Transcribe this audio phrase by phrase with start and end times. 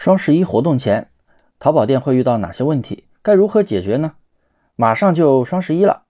[0.00, 1.10] 双十一活动前，
[1.58, 3.04] 淘宝店会遇到哪些问题？
[3.20, 4.12] 该如何解决呢？
[4.74, 6.04] 马上就双十一了，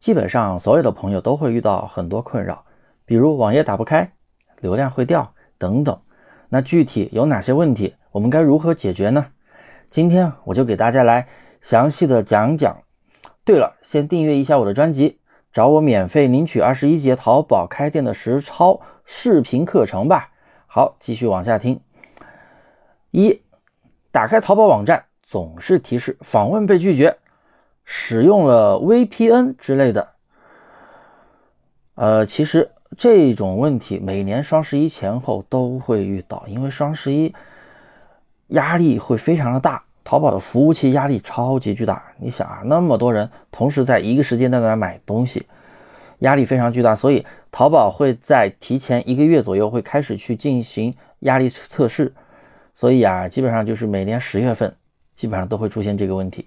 [0.00, 2.64] 基本上所有的朋友都会遇到很多困扰，
[3.04, 4.10] 比如网页打不开、
[4.58, 5.96] 流量会掉等等。
[6.48, 7.94] 那具体有哪些问题？
[8.10, 9.26] 我们该如何解决呢？
[9.90, 11.28] 今天我就给大家来
[11.60, 12.78] 详细的讲讲。
[13.44, 15.20] 对了，先订阅一下我的专辑，
[15.52, 20.30] 找我免费领取二十一节淘宝开店的实操视频课程吧。
[20.66, 21.80] 好，继续往下听。
[23.10, 23.40] 一
[24.12, 27.16] 打开淘宝网站，总是提示访问被拒绝，
[27.84, 30.08] 使用了 VPN 之类的。
[31.96, 37.34] 呃，其实这种问题每年双十一前后都会遇到，因为双十一
[38.48, 42.02] 压力会非常的大，淘宝的服务器压力超级巨大。
[42.18, 45.46] 你想啊，那么多人同时在一个时间段来买东西，
[46.20, 52.12] 压力非常巨大，所以淘宝会在提前一个月左右会开始去进行压力测试。
[52.80, 54.74] 所以啊，基本上就是每年十月份，
[55.14, 56.46] 基本上都会出现这个问题。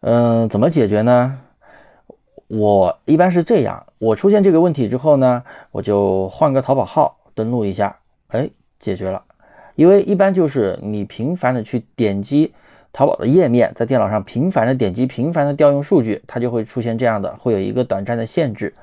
[0.00, 1.40] 嗯，怎么解决呢？
[2.48, 9.22] 我一般是这样，我出现这个问题之后呢，我就换个淘宝号登录一下，哎，解决了。
[9.76, 12.52] 因为一般就是你频繁的去点击
[12.92, 18.74] 淘宝的页面，在电脑上频繁的点击、频繁的调用数据，它就会出现这样的，会有一个短暂的限制。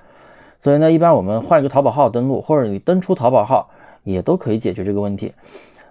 [0.60, 3.70] 所以呢，一般我们换一个淘宝号登录，或者你登出淘宝号，
[4.02, 5.32] 也都可以解决这个问题。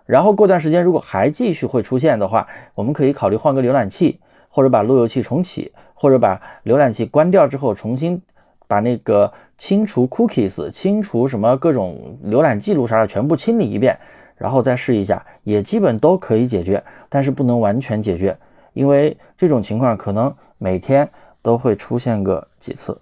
[0.06, 8.20] 然后过段时间，如果还继续会出现的话，我们可以考虑换个浏览器，或者把路由器重启，或者把浏览器关掉之后，重新
[8.66, 13.98] 把那个清除 cookies、清除什么各种浏览记录啥的全部清理一遍，
[14.36, 18.36] 然后再试一下，也基本都可以解决，但是不能完全解决，
[18.74, 21.08] 因为这种情况可能每天
[21.40, 23.00] 都会出现个几次。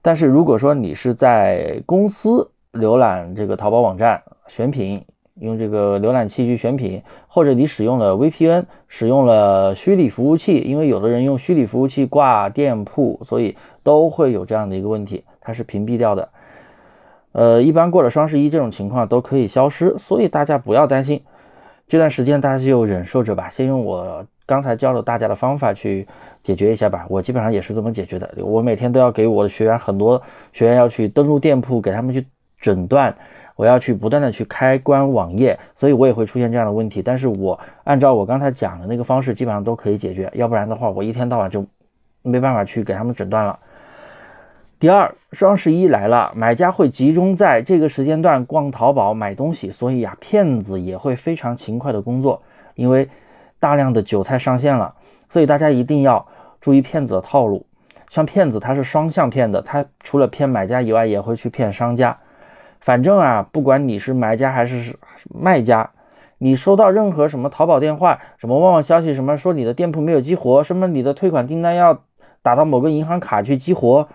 [0.00, 5.04] 但是如果说你是在公司浏览这个淘宝网站选品，
[5.40, 16.28] 用这个浏览器去选品，或者你使用了 VPN，使用了虚拟服务器，因为有的人用虚拟服务器挂店铺，所以都会有这样的一个问题，它是屏蔽掉的。
[17.32, 21.22] 呃，一般过了双十一，这种情况都可以消失，所以大家不要担心。
[21.86, 26.06] 这段时间大家就忍受着吧，先用我刚才教了大家的方法去
[26.42, 27.06] 解决一下吧。
[27.08, 30.20] 我基本上也是这么解决的，我每天都要给我的学员很多
[30.52, 32.26] 学员要去登录店铺，给他们去
[32.60, 33.14] 诊断。
[33.56, 37.02] 我要去不断的去开关网页，所以我也会出现这样的问题。
[37.02, 40.30] 但是我按照我刚才讲的那个方式，基本上都可以解决。
[40.32, 41.66] 要不然的话，我一天到晚就
[42.22, 43.58] 没办法去给他们诊断了。
[44.78, 52.40] 第二，双十一来了，买家会集中在这个时间段逛淘宝买东西，所以呀，骗子也会非常勤快的工作，
[52.76, 53.08] 因为
[53.58, 54.94] 大量的韭菜上线了，
[55.28, 56.24] 所以大家一定要
[56.60, 57.66] 注意骗子的套路。
[58.08, 62.16] 像骗子他是双向骗的，他除了骗买家以外，也会去骗商家。
[62.88, 65.90] 反正啊，不管你是买家还是卖家，
[66.38, 72.02] 你收到任何什么淘宝电话、什么旺旺消息，什么说你的店铺没有激活，什么你的退款订单要
[72.40, 74.08] 打到某个银行卡去激活，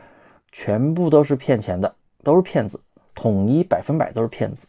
[0.52, 2.80] 全部都是骗钱的，都是骗子，
[3.14, 4.66] 统一百分百都是骗子。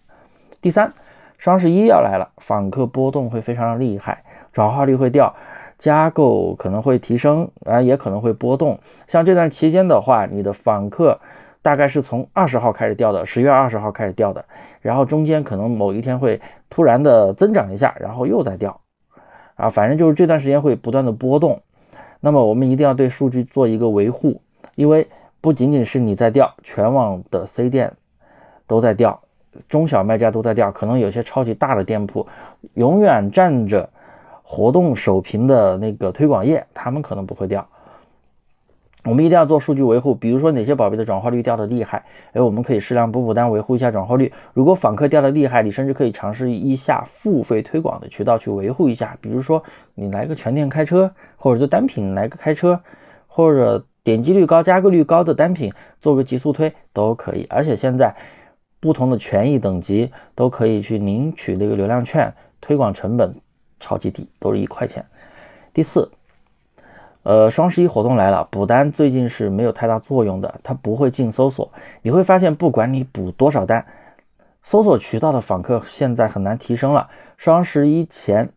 [0.60, 0.92] 第三，
[1.38, 4.22] 双十一要来了，访客波动会非常的厉害，
[4.52, 5.34] 转化率会掉，
[5.78, 8.78] 加购可能会提升，啊，也可能会波动。
[9.06, 11.18] 像这段期间的话，你的访客。
[11.64, 14.44] 大概是从二十号开始掉的，十月二十号开始掉的，
[14.82, 16.38] 然后中间可能某一天会
[16.68, 18.78] 突然的增长一下，然后又再掉，
[19.54, 21.58] 啊，反正就是这段时间会不断的波动。
[22.20, 24.42] 那么我们一定要对数据做一个维护，
[24.74, 25.08] 因为
[25.40, 27.90] 不仅仅是你在掉，全网的 C 店
[28.66, 29.18] 都在掉，
[29.66, 32.26] 中小卖家都在掉，可能有些超级大的店铺
[32.74, 33.88] 永远占着
[34.42, 37.66] 活动首屏的那个推广页，他们可能不会掉。
[39.04, 44.32] 我们一定要做数据维护，比如说哪些宝贝的转化率掉的厉害，哎，我们可以适量补补单，维护一下转化率。
[44.54, 49.62] 如果访客掉的厉害，你甚至可以尝试一下付费推广的渠道去维护一下，比如说
[49.94, 52.80] 你来个全店开车，或者就单品来个开车，
[53.26, 57.46] 或者点击率高、加购率高的单品做个极速推都可以。
[57.50, 58.14] 而且现在
[58.80, 63.34] 不同的权益等级都可以去领取那个流量券，推广成本
[63.78, 65.04] 超级低，都是一块钱。
[65.74, 66.10] 第四。
[67.24, 71.72] 呃，双十一活动来了，补单最近是没有太大作用的，它不会进搜索。
[72.02, 73.86] 你会发现，不管你补多少单，
[74.62, 77.08] 搜索渠道的访客现在很难提升了。
[77.38, 78.50] 双十一前，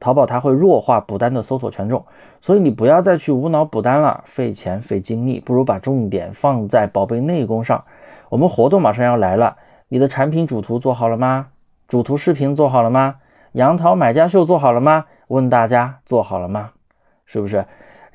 [0.00, 2.06] 淘宝它会弱化补单的搜索权重，
[2.40, 7.84] 所以你不要再去无脑补单了，费钱费精力，不如把重点放在宝贝内功上。
[8.30, 9.56] 我们活动马上要来了，
[9.88, 11.48] 你的产品主图做好了吗？
[11.86, 13.16] 主图视频做好了吗？
[13.52, 15.04] 杨桃买家秀做好了吗？
[15.28, 16.70] 问大家做好了吗？
[17.26, 17.66] 是不是？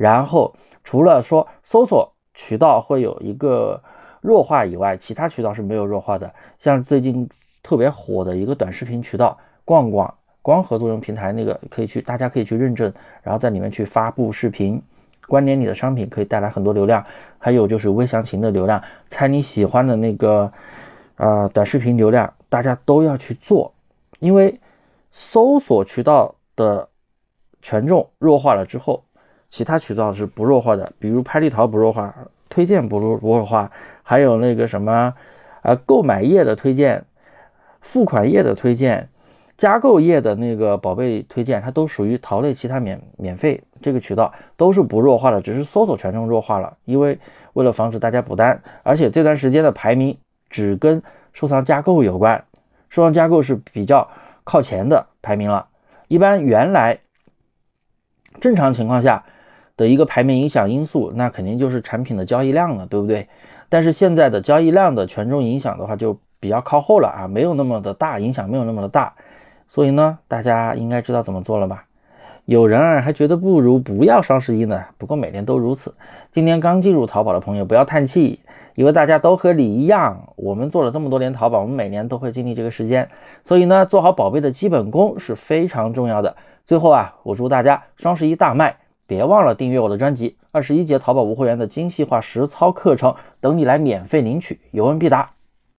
[0.02, 0.52] 然后
[0.84, 3.80] 除了说搜索渠道会有一个
[4.20, 6.34] 弱化以外，其他渠道是没有弱化的。
[6.58, 7.30] 像最近
[7.62, 10.12] 特别火的一个短视频渠道逛逛，
[10.42, 14.82] 光合作用平台那个可以去，大家可以去认证，然后在里面去发布视频，
[15.28, 17.06] 关联你的商品可以带来很多流量。
[17.38, 20.52] 还有就是微详情的流量，猜你喜欢的那个
[21.16, 23.72] 啊短视频流量，大家都要去做，
[24.18, 24.60] 因为
[25.12, 26.90] 搜索渠道的
[27.62, 29.04] 权重弱化了之后，
[29.52, 32.12] 其他渠道是不弱化的，比如拍立淘不弱化，
[32.50, 33.70] 推荐不弱不弱化，
[34.02, 35.14] 还有那个什么
[35.62, 37.06] 啊购买页的推荐。
[37.82, 39.10] 付款页的推荐，
[39.58, 46.78] 加购页的那个宝贝推荐，它都属于淘类其他免免费这个渠道，都是不弱化的，只是搜索权重弱化了。
[46.86, 47.18] 因为
[47.54, 50.16] 为了防止大家补单，而且这段时间的排名
[50.48, 51.02] 只跟
[51.34, 52.46] 收藏加购有关，
[52.90, 54.08] 收藏加购是比较
[54.44, 55.68] 靠前的排名了。
[56.08, 57.00] 一般原来
[58.40, 59.24] 正常情况下
[59.78, 63.28] 的一个排名影响因素，那肯定就是产品的交易量了，对不对？
[63.70, 69.14] 但是现在的交易量的权重影响的话，就比较靠后了啊，没有那么的大影响，没有那么的大，
[69.68, 71.86] 所以呢，大家应该知道怎么做了吧？
[72.46, 75.94] 有人啊还觉得不如不要双十一呢，不过每年都如此。
[76.32, 78.42] 今年刚进入淘宝的朋友不要叹气，
[78.74, 83.08] 因为大家都和你一样，我们做了这么多年淘宝，我们每年都会经历这个时间，
[83.44, 86.36] 所以呢，做好宝贝的基本功是非常重要的。
[86.66, 88.76] 最后啊，我祝大家双十一大卖，
[89.12, 93.12] 别忘了订阅我的专辑《二十一节淘宝无货源的精细化实操课程》，
[93.42, 95.32] 等你来免费领取，有问必答。